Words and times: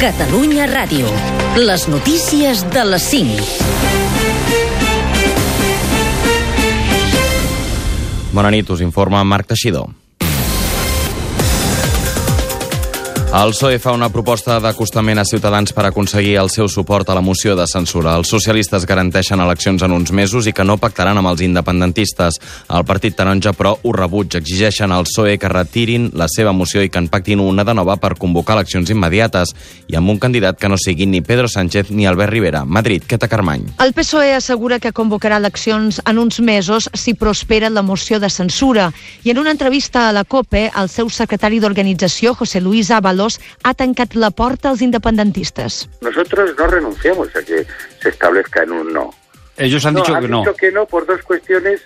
Catalunya 0.00 0.64
Ràdio. 0.64 1.04
Les 1.60 1.82
notícies 1.92 2.62
de 2.72 2.84
les 2.88 3.04
5. 3.12 3.42
Bona 8.32 8.48
nit, 8.48 8.64
us 8.72 8.80
informa 8.80 9.20
Marc 9.28 9.52
Teixidor. 9.52 9.92
El 13.30 13.52
PSOE 13.52 13.78
fa 13.78 13.92
una 13.94 14.08
proposta 14.10 14.56
d'acostament 14.58 15.20
a 15.20 15.24
Ciutadans 15.24 15.70
per 15.70 15.84
aconseguir 15.86 16.32
el 16.40 16.48
seu 16.50 16.66
suport 16.66 17.06
a 17.08 17.14
la 17.14 17.20
moció 17.22 17.52
de 17.54 17.62
censura. 17.70 18.16
Els 18.18 18.28
socialistes 18.32 18.82
garanteixen 18.90 19.38
eleccions 19.38 19.84
en 19.86 19.92
uns 19.94 20.10
mesos 20.10 20.48
i 20.50 20.52
que 20.52 20.64
no 20.66 20.74
pactaran 20.82 21.20
amb 21.20 21.30
els 21.30 21.44
independentistes. 21.46 22.40
El 22.74 22.82
partit 22.88 23.14
taronja, 23.14 23.52
però, 23.54 23.76
ho 23.80 23.92
rebutja. 23.94 24.40
Exigeixen 24.42 24.90
al 24.90 25.06
PSOE 25.06 25.36
que 25.38 25.48
retirin 25.48 26.08
la 26.18 26.26
seva 26.26 26.50
moció 26.50 26.82
i 26.82 26.90
que 26.90 26.98
en 26.98 27.06
pactin 27.06 27.38
una 27.38 27.62
de 27.62 27.74
nova 27.78 27.96
per 28.02 28.16
convocar 28.18 28.56
eleccions 28.58 28.90
immediates 28.90 29.54
i 29.86 29.94
amb 29.94 30.10
un 30.10 30.18
candidat 30.18 30.58
que 30.58 30.68
no 30.68 30.74
sigui 30.76 31.06
ni 31.06 31.22
Pedro 31.22 31.46
Sánchez 31.46 31.94
ni 31.94 32.10
Albert 32.10 32.34
Rivera. 32.34 32.64
Madrid, 32.64 33.06
Queta 33.06 33.30
Carmany. 33.30 33.62
El 33.78 33.94
PSOE 33.94 34.34
assegura 34.34 34.80
que 34.82 34.90
convocarà 34.92 35.38
eleccions 35.38 36.02
en 36.04 36.18
uns 36.18 36.40
mesos 36.42 36.90
si 36.94 37.14
prospera 37.14 37.70
la 37.70 37.86
moció 37.86 38.18
de 38.18 38.28
censura. 38.28 38.90
I 39.22 39.30
en 39.30 39.38
una 39.38 39.54
entrevista 39.54 40.08
a 40.08 40.12
la 40.12 40.26
COPE, 40.26 40.72
el 40.74 40.90
seu 40.90 41.06
secretari 41.14 41.62
d'organització, 41.62 42.34
José 42.34 42.60
Luis 42.60 42.90
Ábalos, 42.90 43.19
ha 43.62 43.74
tancat 43.74 44.14
la 44.14 44.30
porta 44.30 44.70
als 44.70 44.82
independentistes. 44.82 45.88
Nosotros 46.00 46.54
no 46.56 46.66
renunciamos 46.66 47.28
a 47.36 47.42
que 47.42 47.66
se 48.02 48.08
establezca 48.08 48.62
en 48.62 48.72
un 48.72 48.92
no. 48.92 49.10
Ellos 49.56 49.84
han 49.84 49.94
no, 49.94 50.00
dicho 50.00 50.14
han 50.14 50.22
que 50.22 50.28
no. 50.28 50.38
dicho 50.40 50.54
que 50.54 50.72
no 50.72 50.86
por 50.86 51.06
dos 51.06 51.22
cuestiones 51.22 51.82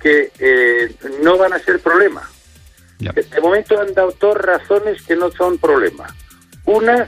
que 0.00 0.30
eh, 0.38 0.92
no 1.22 1.38
van 1.38 1.52
a 1.52 1.58
ser 1.58 1.80
problema. 1.80 2.28
Ya. 2.98 3.12
De 3.12 3.40
momento 3.40 3.80
han 3.80 3.94
dado 3.94 4.14
dos 4.20 4.36
razones 4.36 5.02
que 5.02 5.16
no 5.16 5.30
son 5.30 5.58
problema. 5.58 6.14
Una, 6.64 7.06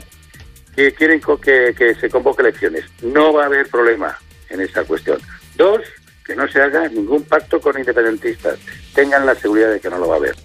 que 0.75 0.93
quieren 0.93 1.21
que 1.21 1.95
se 1.99 2.09
convoque 2.09 2.41
elecciones. 2.41 2.85
No 3.01 3.33
va 3.33 3.43
a 3.43 3.45
haber 3.47 3.67
problema 3.69 4.17
en 4.49 4.61
esta 4.61 4.83
cuestión. 4.83 5.19
Dos, 5.55 5.81
que 6.25 6.35
no 6.35 6.47
se 6.47 6.61
haga 6.61 6.87
ningún 6.87 7.23
pacto 7.23 7.59
con 7.59 7.77
independentistas. 7.77 8.59
Tengan 8.93 9.25
la 9.25 9.35
seguridad 9.35 9.71
de 9.71 9.79
que 9.79 9.89
no 9.89 9.97
lo 9.97 10.07
va 10.07 10.15
a 10.15 10.17
haber. 10.17 10.35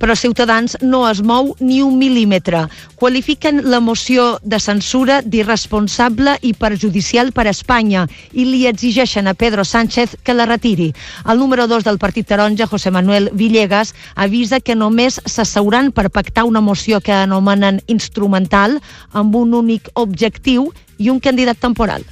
Però 0.00 0.16
Ciutadans 0.16 0.78
no 0.80 1.02
es 1.10 1.20
mou 1.20 1.52
ni 1.60 1.82
un 1.84 1.98
mil·límetre. 2.00 2.64
Qualifiquen 2.96 3.60
la 3.70 3.80
moció 3.84 4.38
de 4.42 4.58
censura 4.58 5.20
d'irresponsable 5.22 6.38
i 6.40 6.54
perjudicial 6.56 7.34
per 7.36 7.46
a 7.46 7.52
Espanya 7.52 8.06
i 8.32 8.46
li 8.48 8.64
exigeixen 8.70 9.28
a 9.28 9.34
Pedro 9.34 9.64
Sánchez 9.64 10.16
que 10.24 10.34
la 10.34 10.48
retiri. 10.48 10.90
El 11.28 11.38
número 11.38 11.66
2 11.68 11.84
del 11.84 12.00
Partit 12.00 12.26
Taronja, 12.26 12.66
José 12.66 12.90
Manuel 12.90 13.30
Villegas, 13.32 13.94
avisa 14.14 14.60
que 14.60 14.74
només 14.74 15.20
s'asseuran 15.26 15.92
per 15.92 16.08
pactar 16.08 16.46
una 16.48 16.64
moció 16.64 17.00
que 17.04 17.12
anomenen 17.12 17.82
instrumental 17.86 18.80
amb 19.12 19.36
un 19.36 19.52
únic 19.54 19.92
objectiu 19.94 20.72
i 20.98 21.10
un 21.10 21.20
candidat 21.20 21.60
temporal. 21.60 22.04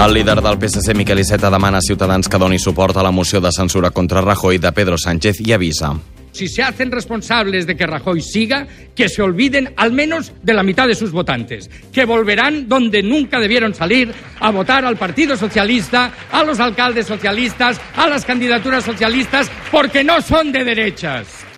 El 0.00 0.14
líder 0.14 0.40
del 0.40 0.56
PSC, 0.58 0.94
Miquel 0.94 1.18
Iceta, 1.20 1.50
demana 1.50 1.76
a 1.76 1.82
Ciutadans 1.82 2.26
que 2.26 2.38
doni 2.38 2.58
suport 2.58 2.96
a 2.96 3.02
la 3.02 3.10
moció 3.10 3.38
de 3.38 3.52
censura 3.52 3.90
contra 3.90 4.22
Rajoy 4.22 4.56
de 4.56 4.72
Pedro 4.72 4.96
Sánchez 4.96 5.42
i 5.44 5.52
avisa. 5.52 5.92
si 6.32 6.48
se 6.48 6.62
hacen 6.62 6.90
responsables 6.90 7.66
de 7.66 7.76
que 7.76 7.86
Rajoy 7.86 8.22
siga, 8.22 8.66
que 8.94 9.10
se 9.10 9.20
olviden 9.20 9.74
al 9.76 9.92
menos 9.92 10.32
de 10.42 10.54
la 10.54 10.62
mitad 10.62 10.86
de 10.86 10.94
sus 10.94 11.12
votantes, 11.12 11.68
que 11.92 12.06
volverán 12.06 12.66
donde 12.66 13.02
nunca 13.02 13.38
debieron 13.38 13.74
salir 13.74 14.10
a 14.38 14.50
votar 14.50 14.86
al 14.86 14.96
Partido 14.96 15.36
Socialista, 15.36 16.12
a 16.32 16.44
los 16.44 16.60
alcaldes 16.60 17.06
socialistas, 17.06 17.78
a 17.94 18.08
las 18.08 18.24
candidaturas 18.24 18.84
socialistas, 18.84 19.50
porque 19.70 20.02
no 20.02 20.22
son 20.22 20.50
de 20.50 20.64
derechas. 20.64 21.49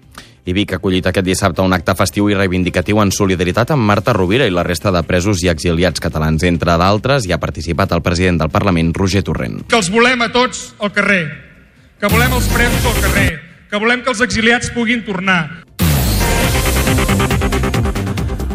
I 0.45 0.53
Vic 0.57 0.73
ha 0.75 0.81
acollit 0.81 1.07
aquest 1.07 1.27
dissabte 1.27 1.63
un 1.63 1.71
acte 1.77 1.95
festiu 1.95 2.27
i 2.27 2.35
reivindicatiu 2.35 2.99
en 2.99 3.13
solidaritat 3.15 3.71
amb 3.71 3.87
Marta 3.87 4.11
Rovira 4.17 4.49
i 4.49 4.51
la 4.51 4.65
resta 4.67 4.91
de 4.91 5.03
presos 5.07 5.45
i 5.47 5.51
exiliats 5.53 6.03
catalans. 6.03 6.43
Entre 6.43 6.75
d'altres, 6.81 7.29
hi 7.29 7.33
ha 7.33 7.39
participat 7.39 7.95
el 7.95 8.03
president 8.03 8.43
del 8.43 8.51
Parlament, 8.51 8.91
Roger 8.99 9.23
Torrent. 9.23 9.63
que 9.69 9.79
els 9.79 9.91
volem 9.91 10.23
a 10.23 10.33
tots 10.35 10.75
al 10.81 10.91
carrer, 10.91 11.23
que 12.01 12.11
volem 12.11 12.33
els 12.33 12.49
presos 12.51 12.87
al 12.91 13.01
carrer, 13.07 13.31
que 13.71 13.79
volem 13.79 14.03
que 14.03 14.11
els 14.11 14.21
exiliats 14.21 14.71
puguin 14.75 15.05
tornar. 15.07 15.63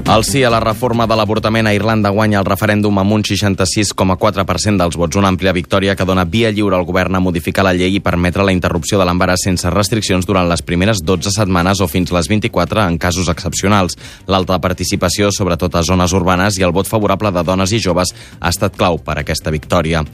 El 0.08 0.24
sí 0.24 0.42
a 0.42 0.50
la 0.50 0.62
reforma 0.64 1.04
de 1.04 1.16
l'avortament 1.20 1.68
a 1.68 1.74
Irlanda 1.76 2.14
guanya 2.16 2.38
el 2.40 2.46
referèndum 2.48 2.96
amb 2.96 3.12
un 3.12 3.26
66,4% 3.28 4.80
dels 4.80 4.96
vots. 4.96 5.18
Una 5.20 5.28
àmplia 5.28 5.52
victòria 5.52 5.98
que 6.00 6.06
dona 6.08 6.24
via 6.24 6.48
lliure 6.48 6.78
al 6.78 6.86
govern 6.88 7.18
a 7.18 7.20
modificar 7.20 7.66
la 7.68 7.74
llei 7.76 7.98
i 7.98 8.00
permetre 8.00 8.46
la 8.48 8.54
interrupció 8.56 8.96
de 9.02 9.04
l'embaràs 9.04 9.44
sense 9.44 9.68
restriccions 9.70 10.24
durant 10.26 10.48
les 10.48 10.64
primeres 10.64 11.02
12 11.04 11.34
setmanes 11.36 11.82
o 11.84 11.90
fins 11.92 12.14
les 12.16 12.30
24 12.32 12.86
en 12.86 12.96
casos 12.98 13.28
excepcionals. 13.28 13.98
L'alta 14.32 14.56
participació, 14.64 15.28
sobretot 15.28 15.76
a 15.76 15.84
zones 15.84 16.16
urbanes, 16.16 16.56
i 16.56 16.64
el 16.64 16.72
vot 16.72 16.88
favorable 16.88 17.34
de 17.36 17.44
dones 17.44 17.76
i 17.76 17.82
joves 17.84 18.16
ha 18.40 18.54
estat 18.56 18.80
clau 18.80 19.02
per 19.04 19.18
a 19.18 19.26
aquesta 19.26 19.52
victòria. 19.52 20.06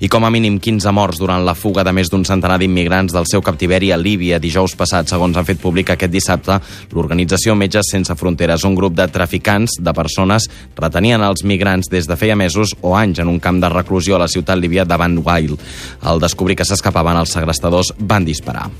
I 0.00 0.08
com 0.08 0.24
a 0.24 0.32
mínim 0.32 0.56
15 0.64 0.96
morts 0.96 1.20
durant 1.20 1.44
la 1.44 1.54
fuga 1.54 1.84
de 1.84 1.92
més 1.92 2.08
d'un 2.08 2.24
centenar 2.24 2.56
d'immigrants 2.56 3.12
del 3.12 3.28
seu 3.28 3.44
captiveri 3.44 3.92
a 3.92 4.00
Líbia 4.00 4.40
dijous 4.40 4.72
passat, 4.80 5.12
segons 5.12 5.36
han 5.36 5.44
fet 5.44 5.60
públic 5.60 5.92
aquest 5.92 6.10
dissabte 6.10 6.56
l'organització 6.96 7.54
Metges 7.54 7.92
Sense 7.92 8.16
Fronteres, 8.16 8.64
un 8.64 8.74
grup 8.74 8.96
de 8.96 9.10
traficants 9.12 9.41
de 9.78 9.94
persones 9.94 10.48
retenien 10.76 11.22
els 11.22 11.44
migrants 11.44 11.90
des 11.92 12.08
de 12.08 12.16
feia 12.16 12.36
mesos 12.36 12.74
o 12.80 12.96
anys 12.96 13.22
en 13.22 13.28
un 13.28 13.40
camp 13.40 13.60
de 13.60 13.68
reclusió 13.68 14.16
a 14.16 14.24
la 14.24 14.28
ciutat 14.28 14.58
líbia 14.58 14.84
de 14.84 14.96
Van 14.96 15.18
Wail. 15.18 15.56
Al 16.02 16.20
descobrir 16.20 16.56
que 16.56 16.68
s'escapaven, 16.68 17.18
els 17.20 17.34
segrestadors 17.34 17.92
van 17.98 18.24
disparar. 18.24 18.70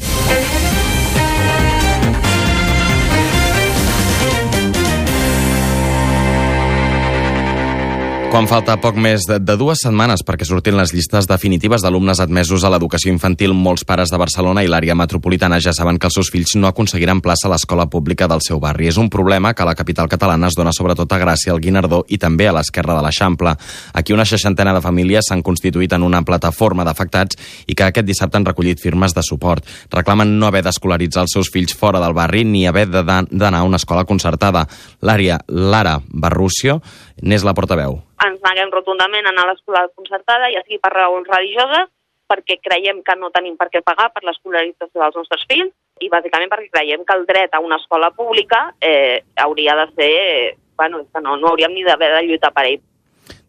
Quan 8.32 8.46
falta 8.48 8.78
poc 8.80 8.96
més 8.96 9.26
de, 9.28 9.36
dues 9.60 9.82
setmanes 9.84 10.22
perquè 10.24 10.46
surtin 10.48 10.78
les 10.78 10.94
llistes 10.96 11.26
definitives 11.28 11.82
d'alumnes 11.84 12.16
admesos 12.24 12.62
a 12.64 12.70
l'educació 12.72 13.10
infantil, 13.12 13.52
molts 13.52 13.82
pares 13.84 14.08
de 14.08 14.16
Barcelona 14.16 14.62
i 14.64 14.70
l'àrea 14.72 14.94
metropolitana 14.96 15.58
ja 15.60 15.74
saben 15.76 15.98
que 16.00 16.08
els 16.08 16.14
seus 16.16 16.30
fills 16.32 16.54
no 16.56 16.70
aconseguiran 16.70 17.20
plaça 17.20 17.44
a 17.44 17.50
l'escola 17.52 17.84
pública 17.92 18.24
del 18.32 18.40
seu 18.40 18.56
barri. 18.56 18.86
És 18.88 18.96
un 18.96 19.10
problema 19.12 19.50
que 19.52 19.60
a 19.60 19.66
la 19.68 19.74
capital 19.76 20.08
catalana 20.08 20.48
es 20.48 20.56
dona 20.56 20.72
sobretot 20.72 21.12
a 21.12 21.18
Gràcia, 21.20 21.52
al 21.52 21.60
Guinardó 21.60 22.06
i 22.08 22.16
també 22.16 22.46
a 22.48 22.54
l'esquerra 22.56 22.94
de 22.96 23.02
l'Eixample. 23.04 23.52
Aquí 24.00 24.16
una 24.16 24.24
seixantena 24.24 24.72
de 24.72 24.80
famílies 24.80 25.28
s'han 25.28 25.44
constituït 25.44 25.92
en 25.92 26.06
una 26.08 26.22
plataforma 26.24 26.86
d'afectats 26.88 27.36
i 27.66 27.76
que 27.76 27.84
aquest 27.84 28.08
dissabte 28.08 28.40
han 28.40 28.48
recollit 28.48 28.80
firmes 28.80 29.12
de 29.12 29.26
suport. 29.28 29.68
Reclamen 29.92 30.38
no 30.38 30.48
haver 30.48 30.62
d'escolaritzar 30.64 31.26
els 31.26 31.36
seus 31.36 31.52
fills 31.52 31.76
fora 31.76 32.00
del 32.00 32.16
barri 32.16 32.46
ni 32.48 32.64
haver 32.64 32.86
d'anar 32.88 33.60
a 33.60 33.68
una 33.68 33.82
escola 33.82 34.06
concertada. 34.08 34.64
L'àrea 35.04 35.36
Lara 35.52 35.98
Barrucio 36.08 36.80
n'és 37.20 37.44
la 37.44 37.52
portaveu. 37.52 38.00
Ens 38.26 38.40
neguem 38.44 38.70
rotundament 38.72 39.26
a 39.26 39.32
anar 39.32 39.46
a 39.46 39.52
l'escola 39.52 39.86
concertada, 39.96 40.50
ja 40.54 40.62
sigui 40.64 40.80
per 40.82 40.92
raons 40.94 41.28
religioses, 41.30 41.90
perquè 42.32 42.58
creiem 42.64 43.02
que 43.04 43.16
no 43.18 43.30
tenim 43.34 43.58
per 43.60 43.68
què 43.72 43.82
pagar 43.84 44.08
per 44.14 44.24
l'escolarització 44.24 45.02
dels 45.02 45.18
nostres 45.20 45.44
fills 45.50 45.72
i 46.00 46.08
bàsicament 46.12 46.50
perquè 46.52 46.70
creiem 46.72 47.04
que 47.04 47.16
el 47.18 47.26
dret 47.28 47.52
a 47.52 47.60
una 47.60 47.78
escola 47.82 48.10
pública 48.16 48.70
eh, 48.80 49.22
hauria 49.36 49.76
de 49.82 49.86
ser... 49.94 50.12
Eh, 50.12 50.56
bueno, 50.74 51.04
que 51.04 51.20
no, 51.20 51.36
no 51.36 51.50
hauríem 51.50 51.74
ni 51.76 51.84
d'haver 51.84 52.08
de 52.14 52.22
lluitar 52.26 52.50
per 52.50 52.64
ell. 52.66 52.80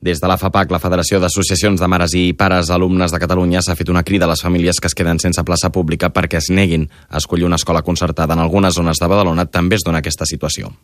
Des 0.04 0.20
de 0.20 0.28
la 0.28 0.36
FAPAC, 0.38 0.70
la 0.76 0.82
Federació 0.84 1.18
d'Associacions 1.24 1.80
de 1.80 1.88
Mares 1.90 2.14
i 2.20 2.24
Pares 2.38 2.70
Alumnes 2.76 3.16
de 3.16 3.22
Catalunya, 3.24 3.64
s'ha 3.64 3.78
fet 3.80 3.90
una 3.90 4.04
crida 4.04 4.28
a 4.28 4.32
les 4.34 4.44
famílies 4.44 4.82
que 4.84 4.92
es 4.92 4.98
queden 5.00 5.22
sense 5.24 5.46
plaça 5.48 5.72
pública 5.72 6.12
perquè 6.12 6.44
es 6.44 6.52
neguin 6.52 6.90
a 7.10 7.24
escollir 7.24 7.48
una 7.48 7.58
escola 7.62 7.82
concertada. 7.82 8.36
En 8.36 8.44
algunes 8.44 8.76
zones 8.76 9.00
de 9.00 9.08
Badalona 9.08 9.48
també 9.48 9.80
es 9.80 9.88
dona 9.88 10.04
aquesta 10.04 10.28
situació. 10.30 10.76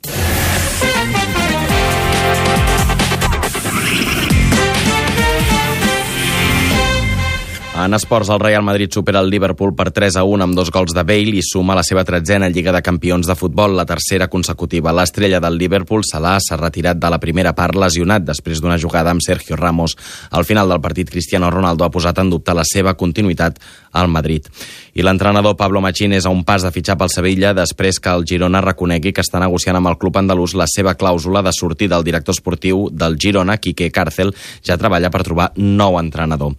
En 7.80 7.94
esports, 7.94 8.28
el 8.28 8.42
Real 8.42 8.62
Madrid 8.62 8.92
supera 8.92 9.22
el 9.22 9.30
Liverpool 9.30 9.72
per 9.72 9.92
3 9.96 10.18
a 10.20 10.24
1 10.28 10.44
amb 10.44 10.56
dos 10.58 10.68
gols 10.74 10.92
de 10.92 11.04
Bale 11.08 11.38
i 11.40 11.44
suma 11.46 11.78
la 11.78 11.84
seva 11.88 12.02
tretzena 12.04 12.50
Lliga 12.52 12.74
de 12.76 12.82
Campions 12.84 13.28
de 13.30 13.36
futbol, 13.40 13.78
la 13.78 13.86
tercera 13.88 14.28
consecutiva. 14.28 14.92
L'estrella 14.92 15.40
del 15.40 15.56
Liverpool, 15.58 16.04
Salah, 16.04 16.36
s'ha 16.44 16.58
retirat 16.60 17.00
de 17.00 17.12
la 17.14 17.22
primera 17.24 17.54
part 17.56 17.80
lesionat 17.80 18.26
després 18.28 18.60
d'una 18.60 18.78
jugada 18.78 19.14
amb 19.16 19.24
Sergio 19.24 19.56
Ramos. 19.56 19.96
Al 20.32 20.44
final 20.44 20.68
del 20.68 20.82
partit, 20.84 21.08
Cristiano 21.10 21.50
Ronaldo 21.50 21.88
ha 21.88 21.92
posat 21.94 22.20
en 22.20 22.34
dubte 22.34 22.54
la 22.54 22.68
seva 22.68 22.98
continuïtat 23.00 23.64
al 23.94 24.12
Madrid. 24.12 24.52
I 25.00 25.06
l'entrenador 25.08 25.56
Pablo 25.56 25.80
Machín 25.80 26.12
és 26.20 26.28
a 26.28 26.36
un 26.36 26.44
pas 26.44 26.66
de 26.66 26.76
fitxar 26.76 26.98
pel 27.00 27.16
Sevilla 27.16 27.56
després 27.56 28.04
que 28.04 28.12
el 28.12 28.28
Girona 28.28 28.60
reconegui 28.66 29.14
que 29.16 29.24
està 29.24 29.40
negociant 29.40 29.80
amb 29.80 29.94
el 29.94 30.02
club 30.02 30.20
andalús 30.20 30.52
la 30.52 30.68
seva 30.68 30.98
clàusula 31.00 31.46
de 31.48 31.56
sortir 31.56 31.88
del 31.88 32.04
director 32.04 32.36
esportiu 32.36 32.90
del 32.92 33.16
Girona, 33.16 33.56
Quique 33.56 33.88
Cárcel, 33.88 34.36
ja 34.68 34.76
treballa 34.76 35.14
per 35.14 35.24
trobar 35.24 35.54
nou 35.56 35.96
entrenador. 36.02 36.58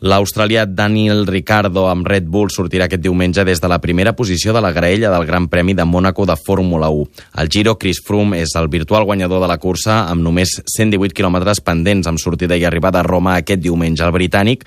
L'australià 0.00 0.64
Daniel 0.64 1.26
Ricardo 1.28 1.84
amb 1.90 2.06
Red 2.08 2.24
Bull 2.32 2.48
sortirà 2.48 2.86
aquest 2.88 3.02
diumenge 3.04 3.44
des 3.44 3.60
de 3.60 3.68
la 3.68 3.80
primera 3.82 4.14
posició 4.16 4.54
de 4.56 4.62
la 4.64 4.72
graella 4.72 5.10
del 5.12 5.26
Gran 5.28 5.48
Premi 5.52 5.74
de 5.76 5.84
Mònaco 5.84 6.24
de 6.24 6.36
Fórmula 6.40 6.88
1. 6.88 7.04
Al 7.36 7.50
Giro, 7.52 7.76
Chris 7.76 8.00
Froome 8.06 8.40
és 8.40 8.54
el 8.56 8.70
virtual 8.72 9.04
guanyador 9.04 9.44
de 9.44 9.50
la 9.50 9.58
cursa 9.60 10.06
amb 10.08 10.24
només 10.24 10.56
118 10.64 11.12
quilòmetres 11.12 11.60
pendents 11.60 12.08
amb 12.08 12.18
sortida 12.18 12.56
i 12.56 12.64
arribada 12.64 13.00
a 13.00 13.04
Roma 13.04 13.36
aquest 13.36 13.60
diumenge. 13.60 14.04
El 14.04 14.16
britànic 14.16 14.64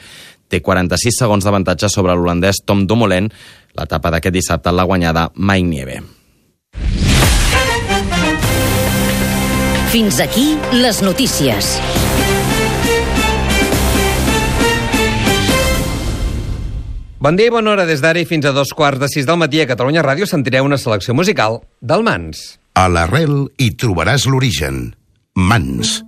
té 0.49 0.61
46 0.61 1.17
segons 1.25 1.45
d'avantatge 1.45 1.89
sobre 1.89 2.13
l'holandès 2.13 2.61
Tom 2.61 2.85
Dumoulin. 2.85 3.31
L'etapa 3.73 4.13
d'aquest 4.13 4.37
dissabte 4.37 4.69
l'ha 4.69 4.85
guanyada 4.85 5.31
Mike 5.33 5.69
Nieve. 5.69 6.01
Fins 9.93 10.19
aquí 10.21 10.53
les 10.77 11.01
notícies. 11.01 11.77
Bon 17.23 17.37
dia 17.39 17.47
i 17.47 17.51
bona 17.55 17.71
hora 17.71 17.85
des 17.87 18.01
d'ara 18.03 18.19
i 18.19 18.25
fins 18.27 18.43
a 18.43 18.51
dos 18.51 18.73
quarts 18.75 18.99
de 18.99 19.07
sis 19.07 19.23
del 19.23 19.37
matí 19.39 19.61
a 19.63 19.67
Catalunya 19.69 20.01
Ràdio 20.03 20.25
sentireu 20.27 20.65
una 20.67 20.75
selecció 20.75 21.13
musical 21.15 21.61
del 21.79 22.03
Mans. 22.03 22.41
A 22.75 22.89
l'arrel 22.91 23.45
hi 23.55 23.69
trobaràs 23.79 24.27
l'origen. 24.27 24.89
Mans. 25.39 26.01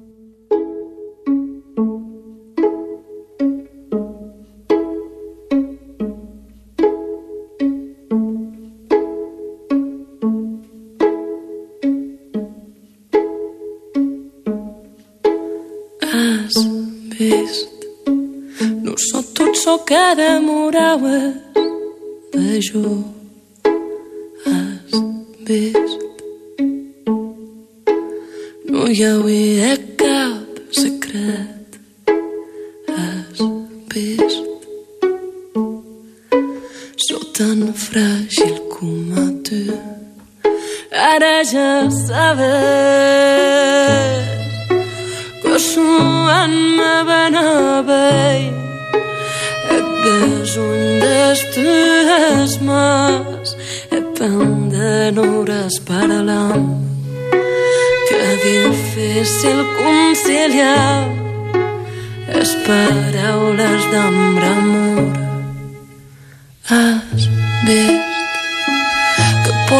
Has 16.11 16.59
vist 17.15 17.87
No 18.83 18.99
só 19.65 19.79
que 19.79 20.15
demorava 20.15 21.33
Vejo 22.31 23.03
Has 24.45 24.91
vist. 25.47 25.99
No 28.69 28.85
hi 28.91 29.01
hauria 29.07 29.71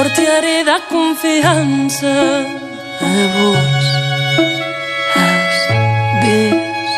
portaré 0.05 0.63
de 0.63 0.79
confiança 0.87 2.13
a 3.01 3.13
vos 3.33 3.85
has 5.15 5.57
vist 6.21 6.93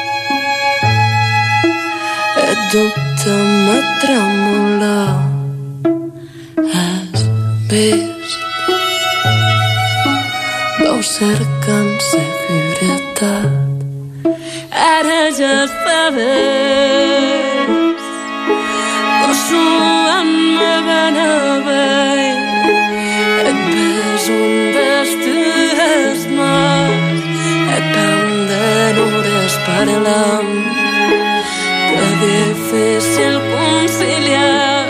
et 2.48 2.60
dubte 2.74 3.34
me 3.66 3.80
tremolar 4.02 5.20
has 6.74 7.20
vist 7.70 8.40
vau 10.80 11.00
cercant 11.16 11.96
seguretat 12.12 13.50
ara 14.94 15.22
ja 15.40 15.56
sabes 15.80 16.67
hores 29.68 29.92
parlant 29.92 30.50
que 31.90 32.08
difícil 32.24 33.34
conciliar 33.54 34.86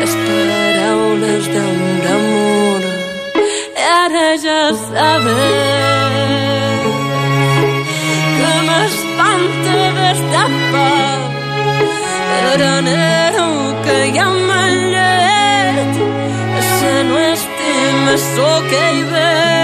les 0.00 0.14
paraules 0.26 1.44
d'amor 2.04 2.80
ara 4.02 4.28
ja 4.44 4.62
sabes 4.86 5.50
que 8.38 8.52
m'espanta 8.68 9.76
destapar 9.98 11.18
però 12.30 12.70
aneu 12.78 13.50
que 13.84 13.98
hi 14.12 14.18
ha 14.18 14.30
mallet 14.48 15.92
se 16.76 16.94
no 17.08 17.16
estima 17.34 18.14
so 18.32 18.50
que 18.70 18.82
hi 18.96 19.04
ves 19.12 19.63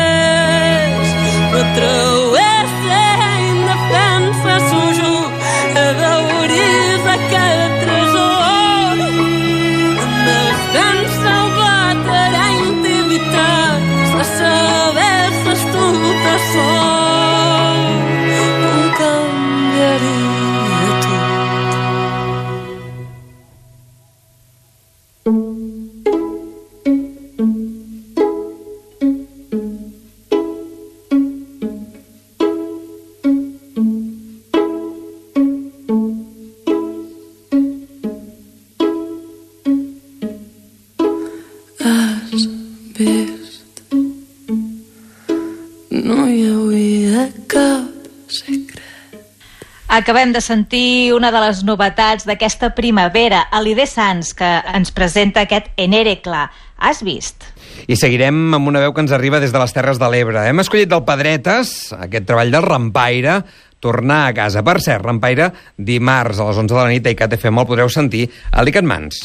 Acabem 50.01 50.31
de 50.33 50.41
sentir 50.41 51.13
una 51.13 51.29
de 51.29 51.37
les 51.43 51.59
novetats 51.61 52.25
d'aquesta 52.25 52.71
primavera, 52.73 53.43
Alidé 53.53 53.85
Sans, 53.85 54.31
que 54.33 54.47
ens 54.73 54.89
presenta 54.89 55.43
aquest 55.45 55.67
Enere 55.77 56.15
Clar. 56.25 56.47
Has 56.81 57.03
vist? 57.05 57.45
I 57.85 57.93
seguirem 58.01 58.55
amb 58.57 58.71
una 58.71 58.81
veu 58.81 58.95
que 58.97 59.03
ens 59.05 59.13
arriba 59.13 59.37
des 59.43 59.53
de 59.53 59.61
les 59.61 59.75
Terres 59.75 60.01
de 60.01 60.09
l'Ebre. 60.09 60.47
Hem 60.49 60.63
escollit 60.63 60.89
del 60.89 61.05
Pedretes, 61.05 61.91
aquest 61.93 62.25
treball 62.25 62.49
del 62.49 62.65
Rampaire, 62.65 63.43
tornar 63.77 64.23
a 64.31 64.33
casa. 64.41 64.65
Per 64.65 64.79
cert, 64.81 65.05
Rampaire, 65.05 65.51
dimarts 65.77 66.41
a 66.41 66.49
les 66.49 66.63
11 66.65 66.73
de 66.73 66.81
la 66.81 66.89
nit 66.95 67.05
a 67.05 67.13
ICAT 67.13 67.37
FM 67.37 67.61
el 67.61 67.69
podreu 67.69 67.93
sentir 67.93 68.25
a 68.49 68.65
l'Icat 68.65 68.89
Mans. 68.89 69.21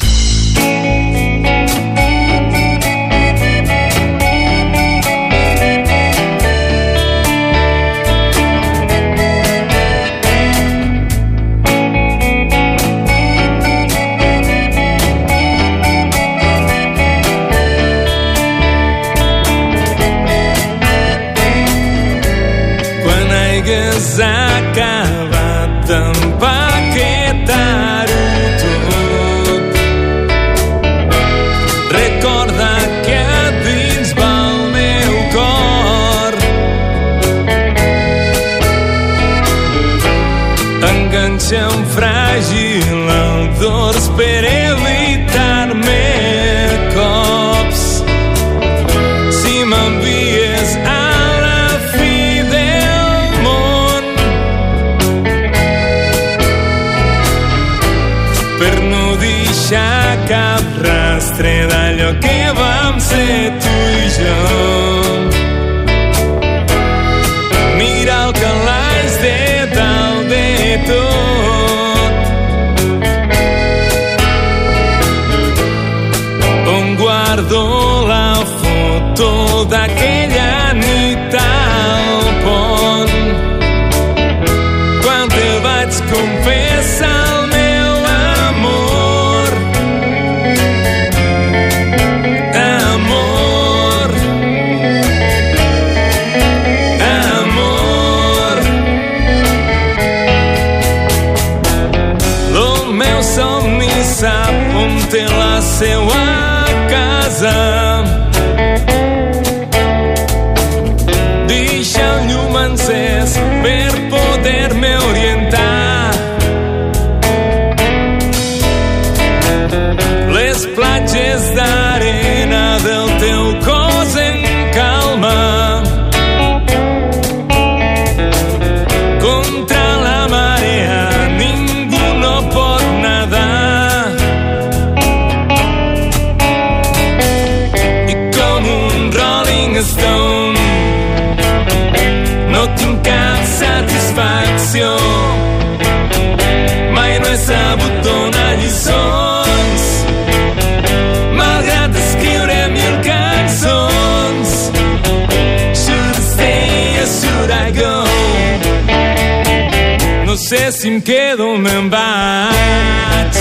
quedo 161.01 161.57
me'n 161.57 161.89
vaig. 161.89 163.35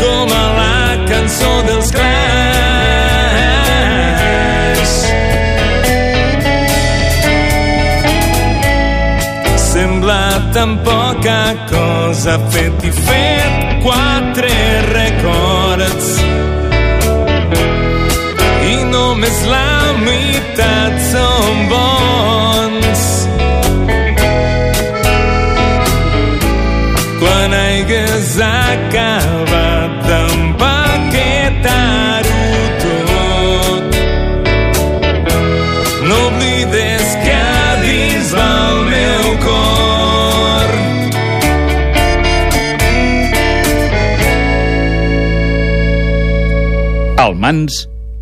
Com 0.00 0.28
a 0.32 0.44
la 0.58 1.06
cançó 1.10 1.52
dels 1.68 1.90
crans 1.94 2.56
sembla 9.76 10.50
tan 10.54 10.78
poca 10.84 11.40
cosa 11.68 12.38
fet 12.50 12.84
i 12.90 12.92
fet 13.06 13.54
quatre 13.84 14.52
records. 14.92 16.06
I 18.72 18.76
només 18.90 19.42
l'any 19.52 19.75
Mans, 47.46 47.74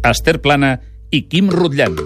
Esther 0.04 0.34
Plana 0.44 0.74
i 1.08 1.22
Quim 1.32 1.46
Rutllant. 1.48 1.96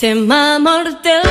Se 0.00 0.10
m'ha 0.26 0.58
mort 0.58 1.06
el 1.14 1.25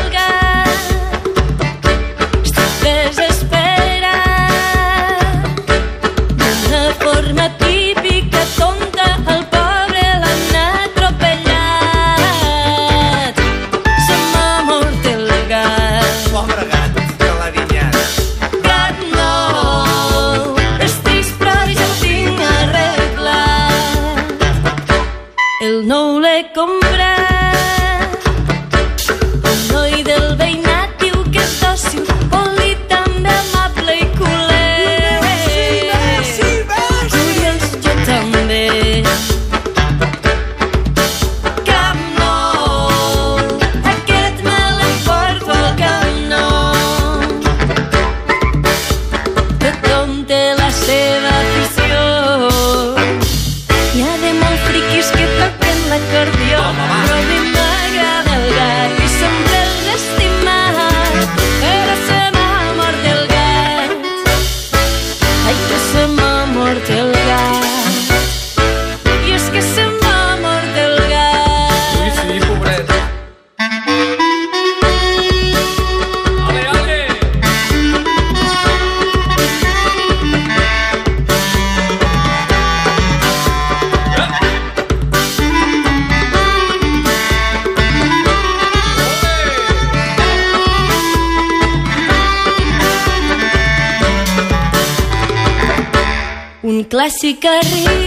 cigarrillo. 97.25 98.04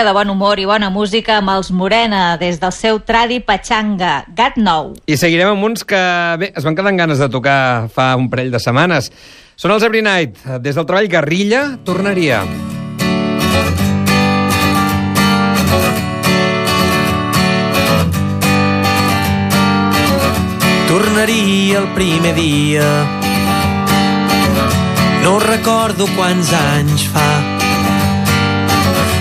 Mica 0.00 0.08
de 0.08 0.12
bon 0.16 0.30
humor 0.30 0.58
i 0.58 0.64
bona 0.64 0.88
música 0.88 1.34
amb 1.42 1.50
els 1.52 1.68
Morena, 1.76 2.38
des 2.40 2.56
del 2.56 2.72
seu 2.72 3.02
Tradi 3.04 3.36
Pachanga, 3.44 4.24
Gat 4.32 4.56
Nou. 4.56 4.94
I 5.04 5.18
seguirem 5.20 5.50
amb 5.52 5.66
uns 5.66 5.84
que, 5.84 6.00
bé, 6.40 6.48
es 6.56 6.64
van 6.64 6.72
quedar 6.72 6.88
amb 6.88 7.02
ganes 7.02 7.20
de 7.20 7.28
tocar 7.28 7.90
fa 7.92 8.14
un 8.16 8.30
parell 8.32 8.48
de 8.48 8.62
setmanes. 8.62 9.10
Són 9.60 9.74
els 9.74 9.84
Every 9.84 10.00
Night. 10.00 10.40
Des 10.64 10.78
del 10.78 10.88
treball 10.88 11.10
Guerrilla, 11.12 11.76
tornaria. 11.84 12.40
Tornaria 20.88 21.78
el 21.84 21.92
primer 21.94 22.34
dia 22.34 22.88
No 25.22 25.38
recordo 25.44 26.08
quants 26.16 26.56
anys 26.56 27.10
fa 27.12 27.59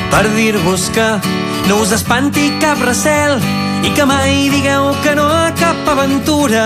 Per 0.10 0.26
dir-vos 0.36 0.90
que 0.94 1.08
no 1.70 1.80
us 1.84 1.92
espanti 1.96 2.48
cap 2.62 2.82
recel 2.82 3.38
i 3.86 3.92
que 3.96 4.06
mai 4.10 4.50
digueu 4.52 4.90
que 5.04 5.14
no 5.16 5.28
a 5.30 5.50
cap 5.60 5.90
aventura. 5.94 6.64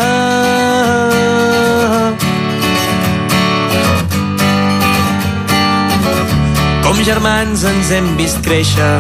Com 6.84 7.03
germans 7.08 7.65
ens 7.67 7.91
hem 7.91 8.10
vist 8.19 8.39
créixer. 8.45 8.93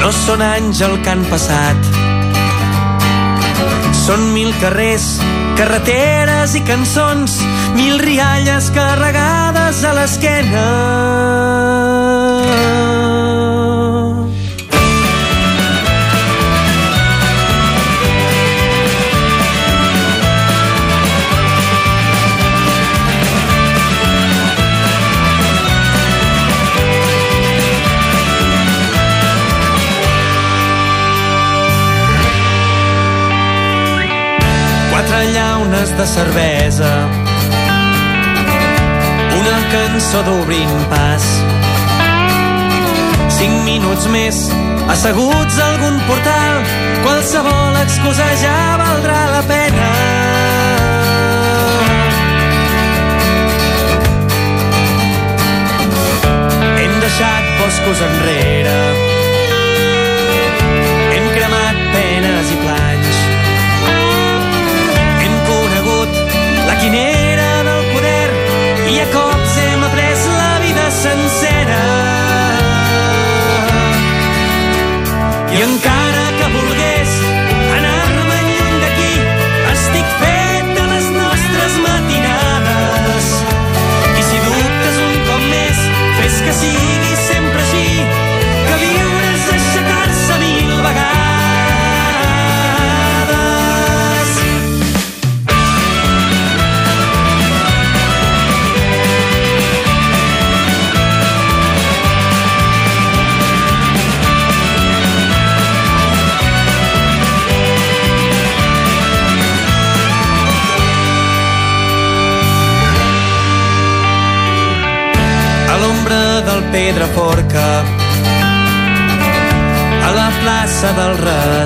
No 0.00 0.12
són 0.24 0.44
anys 0.44 0.84
el 0.84 0.96
que 1.04 1.12
han 1.14 1.24
passat. 1.32 1.92
Són 4.04 4.30
mil 4.34 4.52
carrers, 4.60 5.14
carreteres 5.56 6.58
i 6.58 6.64
cançons 6.68 7.38
Mil 7.74 7.98
rialles 7.98 8.70
carregades 8.70 9.82
a 9.84 9.94
l'esquena 9.96 11.83
cervesa. 36.14 36.92
Una 39.40 39.58
cançó 39.72 40.22
d'obrint 40.22 40.76
pas. 40.92 41.24
Cinc 43.34 43.64
minuts 43.66 44.06
més 44.14 44.38
asseguts 44.94 45.56
a 45.58 45.66
algun 45.72 45.96
portal 46.06 46.60
Qualsevol 47.02 47.80
excusa 47.80 48.28
ja 48.42 48.58
valdrà 48.80 49.18
la 49.32 49.42
pena. 49.50 49.88
Hem 56.78 56.96
deixat 57.02 57.52
boscos 57.58 58.06
enrere 58.08 59.23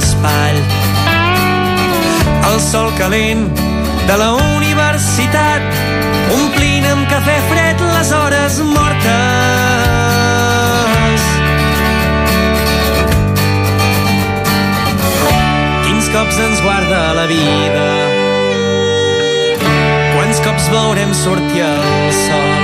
Raspall 0.08 0.56
el 2.48 2.60
sol 2.64 2.88
calent 2.96 3.42
de 4.08 4.16
la 4.16 4.28
universitat 4.56 5.62
omplint 6.32 6.86
amb 6.88 7.04
cafè 7.10 7.34
fred 7.50 7.82
les 7.82 8.12
hores 8.16 8.56
mortes. 8.70 9.06
Quins 15.84 16.08
cops 16.14 16.40
ens 16.46 16.64
guarda 16.64 17.02
la 17.20 17.26
vida? 17.28 17.84
Quants 20.14 20.40
cops 20.46 20.64
veurem 20.72 21.12
sortir 21.20 21.62
el 21.68 21.84
sol? 22.22 22.56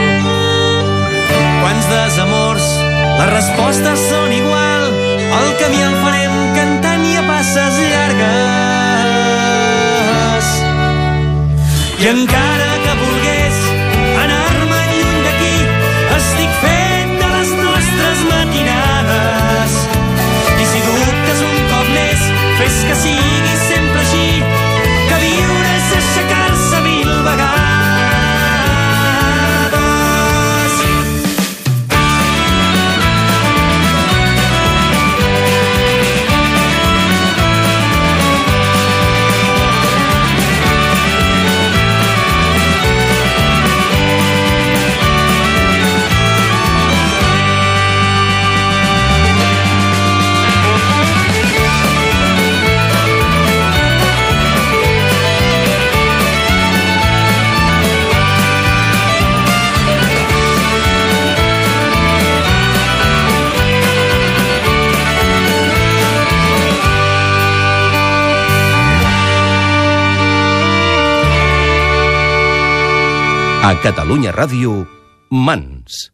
Quants 1.60 1.86
desamors, 1.92 2.66
les 3.20 3.30
respostes 3.36 4.08
són 4.08 4.32
igual, 4.32 4.82
el 5.42 5.48
camí 5.60 5.80
el 5.90 5.94
farem 6.00 6.34
a 6.88 6.93
passes 7.44 7.76
llargues. 7.92 8.24
I 12.00 12.02
encara 12.08 12.72
que 12.84 12.92
volgués 13.02 13.56
anar-me 14.22 14.80
lluny 14.96 15.20
d'aquí, 15.26 15.56
estic 16.16 16.50
fet 16.64 17.08
de 17.20 17.28
les 17.36 17.50
nostres 17.60 18.18
matinades. 18.32 19.70
I 20.56 20.64
si 20.72 20.80
dubtes 20.88 21.38
un 21.50 21.56
cop 21.74 21.86
més, 21.98 22.20
fes 22.60 22.76
que 22.88 22.96
sigui 23.04 23.33
A 73.64 73.80
Catalunya 73.80 74.28
Ràdio, 74.28 74.84
Mans. 75.32 76.10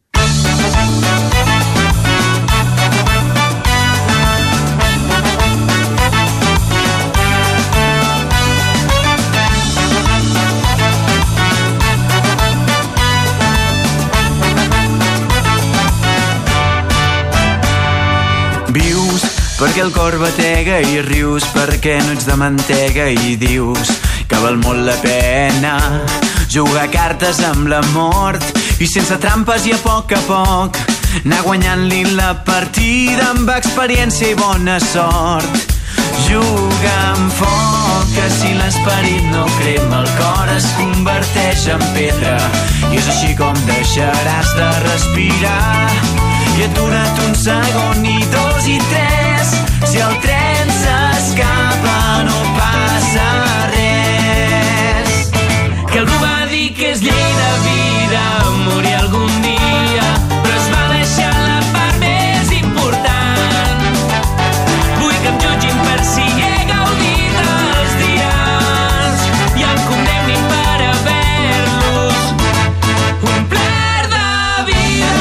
Vius 18.70 19.26
perquè 19.58 19.82
el 19.82 19.90
cor 19.90 20.20
batega 20.22 20.78
i 20.86 21.02
rius 21.02 21.50
perquè 21.50 21.98
no 22.06 22.14
ets 22.14 22.30
de 22.30 22.38
mantega 22.38 23.10
i 23.10 23.34
dius 23.34 23.96
que 24.30 24.38
val 24.38 24.62
molt 24.62 24.86
la 24.86 25.00
pena 25.02 26.29
jugar 26.50 26.88
cartes 26.90 27.38
amb 27.46 27.68
la 27.70 27.78
mort 27.94 28.42
i 28.82 28.86
sense 28.90 29.14
trampes 29.22 29.66
i 29.70 29.74
a 29.76 29.78
poc 29.84 30.10
a 30.16 30.22
poc 30.26 30.78
anar 31.24 31.42
guanyant-li 31.46 32.04
la 32.18 32.32
partida 32.46 33.28
amb 33.30 33.50
experiència 33.54 34.32
i 34.32 34.38
bona 34.38 34.80
sort 34.82 35.70
Juga 36.30 36.96
amb 37.10 37.32
foc, 37.34 38.10
que 38.14 38.26
si 38.30 38.52
l'esperit 38.54 39.24
no 39.32 39.46
crema, 39.58 40.02
el 40.02 40.10
cor 40.18 40.50
es 40.54 40.66
converteix 40.76 41.64
en 41.74 41.82
pedra. 41.96 42.36
I 42.92 43.00
és 43.00 43.08
així 43.10 43.32
com 43.38 43.56
deixaràs 43.66 44.52
de 44.58 44.68
respirar. 44.84 45.90
I 46.54 46.66
atura't 46.68 47.22
un 47.26 47.34
segon, 47.44 48.04
i 48.06 48.18
dos, 48.34 48.68
i 48.70 48.78
tres. 48.92 49.54
Si 49.90 50.02
el 50.06 50.18
tren 50.22 50.70
s'escapa, 50.82 51.96
no 52.28 52.44
passa 52.58 53.30
res. 53.74 55.32
Que 55.90 56.04
algú 56.04 56.20
va 56.22 56.39
que 56.74 56.90
és 56.92 57.00
llei 57.02 57.32
de 57.34 57.52
vida 57.64 58.22
morir 58.64 58.94
algun 58.94 59.30
dia, 59.42 60.02
però 60.28 60.54
es 60.54 60.68
va 60.70 60.82
deixar 60.92 61.32
la 61.32 61.60
part 61.72 61.96
més 62.02 62.50
important. 62.52 63.80
Vull 65.00 65.16
que 65.24 65.30
em 65.32 65.38
jutgin 65.42 65.76
per 65.86 66.00
si 66.04 66.26
he 66.26 66.66
gaudit 66.68 67.34
els 67.42 67.92
dies 68.02 69.18
i 69.56 69.66
em 69.66 69.80
condemnin 69.88 70.42
per 70.52 70.78
haver-los 70.92 72.22
omplert 73.32 74.08
de 74.14 74.28
vida. 74.70 75.12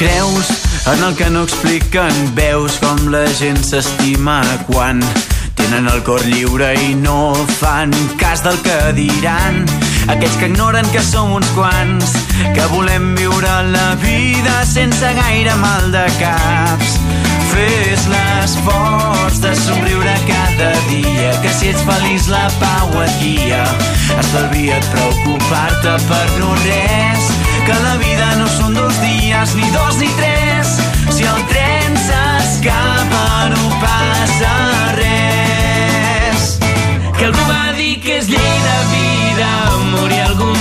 Creus 0.00 0.61
en 0.86 1.04
el 1.04 1.14
que 1.14 1.30
no 1.30 1.44
expliquen, 1.44 2.12
veus 2.34 2.78
com 2.82 2.98
la 3.12 3.22
gent 3.38 3.60
s'estima 3.62 4.40
quan 4.66 5.02
tenen 5.54 5.86
el 5.88 6.02
cor 6.02 6.22
lliure 6.26 6.72
i 6.74 6.94
no 6.98 7.34
fan 7.60 7.92
cas 8.18 8.42
del 8.42 8.58
que 8.64 8.78
diran. 8.96 9.62
Aquells 10.10 10.34
que 10.40 10.48
ignoren 10.50 10.88
que 10.90 11.02
som 11.06 11.30
uns 11.36 11.48
quants, 11.54 12.16
que 12.56 12.66
volem 12.74 13.12
viure 13.14 13.52
la 13.70 13.94
vida 14.02 14.56
sense 14.66 15.12
gaire 15.20 15.54
mal 15.62 15.92
de 15.94 16.04
caps. 16.18 16.98
Fes 17.52 18.08
l'esforç 18.10 19.38
de 19.44 19.54
somriure 19.62 20.16
cada 20.26 20.72
dia, 20.88 21.30
que 21.44 21.52
si 21.60 21.70
ets 21.70 21.84
feliç 21.86 22.26
la 22.32 22.48
pau 22.58 22.96
et 23.04 23.14
guia. 23.22 23.62
Estalvia't 24.18 24.90
preocupar-te 24.96 25.94
per 26.08 26.26
no 26.40 26.56
res, 26.64 27.30
que 27.68 27.78
la 27.86 27.96
vida 28.02 28.34
no 28.40 28.50
són 28.58 28.74
dos 28.80 28.98
dies, 29.04 29.54
ni 29.60 29.70
dos 29.76 30.00
ni 30.02 30.10
tres. 30.18 30.61
Si 31.10 31.24
el 31.24 31.40
tren 31.50 31.96
s'escapa 32.06 33.48
no 33.54 33.68
passa 33.82 34.54
res. 34.98 36.58
Que 37.18 37.24
algú 37.30 37.44
va 37.50 37.72
dir 37.78 37.94
que 38.04 38.18
és 38.22 38.28
llei 38.30 38.56
de 38.68 38.78
vida 38.94 39.50
morir 39.94 40.22
algun 40.28 40.51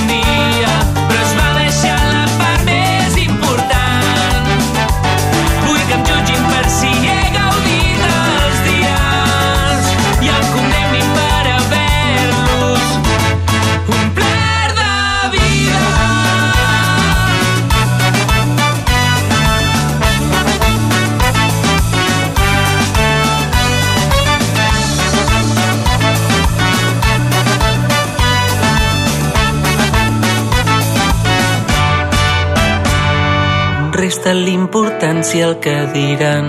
Resta 34.32 34.48
l'importància 34.48 35.48
el 35.50 35.58
que 35.60 35.74
diran. 35.92 36.46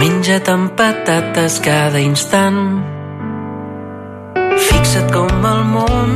Menja't 0.00 0.46
amb 0.48 0.70
patates 0.78 1.58
cada 1.60 2.00
instant. 2.00 2.60
Fixa't 4.68 5.10
com 5.12 5.44
el 5.50 5.60
món 5.74 6.14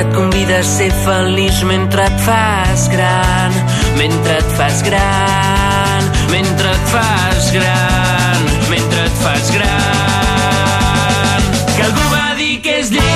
et 0.00 0.08
convida 0.16 0.62
a 0.62 0.64
ser 0.64 0.88
feliç 1.02 1.60
mentre 1.68 2.06
et 2.08 2.24
fas 2.24 2.86
gran, 2.94 3.60
mentre 4.00 4.38
et 4.40 4.56
fas 4.56 4.80
gran, 4.88 6.08
mentre 6.32 6.72
et 6.72 6.88
fas 6.94 7.52
gran, 7.58 8.48
mentre 8.72 9.04
et 9.10 9.20
fas 9.26 9.52
gran. 9.58 11.46
Que 11.76 11.84
algú 11.90 12.08
va 12.16 12.32
dir 12.40 12.54
que 12.64 12.80
és 12.80 12.96
llei 12.96 13.15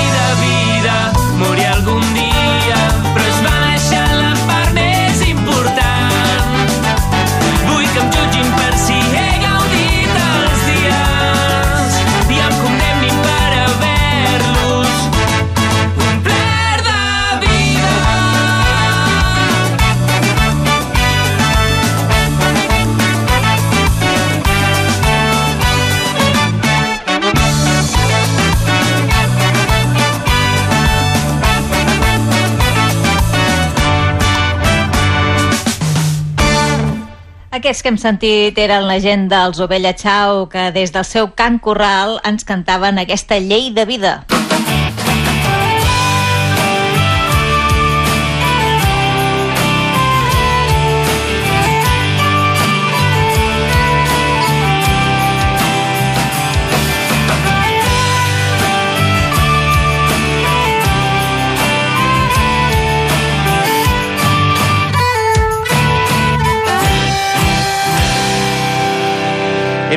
Aquests 37.71 37.85
que 37.85 37.91
hem 37.93 37.97
sentit 38.01 38.57
eren 38.59 38.83
la 38.83 38.97
gent 38.99 39.29
dels 39.31 39.61
Ovella 39.63 39.93
Chao, 39.95 40.41
que 40.51 40.65
des 40.75 40.91
del 40.91 41.07
seu 41.07 41.31
cant 41.39 41.55
corral 41.63 42.17
ens 42.27 42.43
cantaven 42.43 42.99
aquesta 42.99 43.39
llei 43.39 43.71
de 43.71 43.87
vida. 43.95 44.15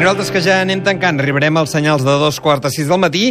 Nosaltres 0.04 0.28
que 0.34 0.40
ja 0.44 0.58
anem 0.60 0.82
tancant, 0.84 1.16
arribarem 1.16 1.56
als 1.56 1.72
senyals 1.72 2.02
de 2.04 2.12
dos 2.20 2.36
quarts 2.44 2.60
de 2.66 2.70
sis 2.74 2.90
del 2.90 3.00
matí 3.00 3.30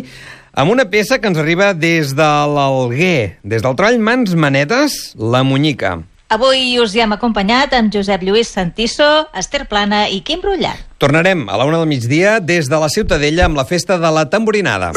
amb 0.57 0.73
una 0.73 0.87
peça 0.89 1.19
que 1.21 1.29
ens 1.29 1.37
arriba 1.37 1.67
des 1.77 2.15
de 2.17 2.29
l'Alguer, 2.49 3.37
des 3.45 3.61
del 3.61 3.75
treball 3.77 3.99
Mans 4.01 4.33
Manetes, 4.33 5.13
La 5.19 5.43
Munyica. 5.45 5.99
Avui 6.33 6.79
us 6.81 6.95
hi 6.97 7.03
hem 7.05 7.13
acompanyat 7.13 7.77
amb 7.77 7.93
Josep 7.93 8.25
Lluís 8.25 8.49
Santiso, 8.49 9.27
Esther 9.37 9.67
Plana 9.69 10.07
i 10.09 10.23
Quim 10.25 10.41
Brullat. 10.41 10.81
Tornarem 10.97 11.45
a 11.45 11.61
la 11.61 11.69
una 11.69 11.83
del 11.83 11.91
migdia 11.93 12.39
des 12.41 12.71
de 12.71 12.81
la 12.81 12.89
Ciutadella 12.89 13.45
amb 13.45 13.61
la 13.61 13.69
festa 13.69 14.01
de 14.01 14.09
la 14.09 14.25
tamborinada. 14.33 14.95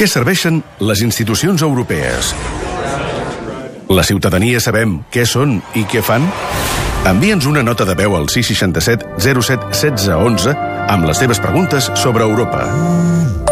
Què 0.00 0.06
serveixen 0.08 0.62
les 0.80 1.02
institucions 1.04 1.60
europees? 1.60 2.30
La 3.92 4.00
ciutadania 4.00 4.56
sabem 4.64 4.94
què 5.12 5.26
són 5.28 5.58
i 5.76 5.82
què 5.84 6.00
fan? 6.00 6.24
Envia'ns 7.10 7.44
una 7.50 7.60
nota 7.60 7.84
de 7.84 7.98
veu 7.98 8.16
al 8.16 8.30
667 8.32 9.20
07 9.20 9.68
16 9.74 10.08
11 10.16 10.56
amb 10.94 11.04
les 11.04 11.20
teves 11.20 11.42
preguntes 11.44 11.90
sobre 12.00 12.24
Europa. 12.24 12.64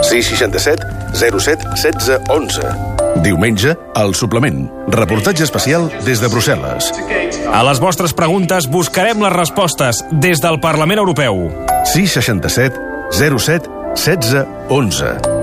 667 0.08 0.88
07 1.20 1.68
16 1.84 2.32
11. 2.32 2.72
Diumenge, 3.28 3.76
al 3.92 4.16
suplement. 4.16 4.70
Reportatge 4.96 5.44
especial 5.44 5.90
des 6.08 6.24
de 6.24 6.32
Brussel·les. 6.32 6.92
A 7.52 7.60
les 7.68 7.82
vostres 7.82 8.16
preguntes 8.16 8.72
buscarem 8.72 9.20
les 9.20 9.36
respostes 9.36 10.00
des 10.24 10.40
del 10.40 10.62
Parlament 10.64 11.04
Europeu. 11.04 11.50
667 11.92 12.72
07 13.12 13.68
16 14.00 14.46
11. 14.72 15.37